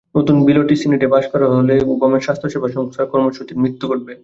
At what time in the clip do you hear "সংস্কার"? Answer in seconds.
2.75-3.05